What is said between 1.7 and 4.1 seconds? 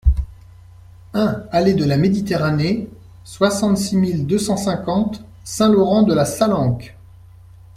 de la Méditerranée, soixante-six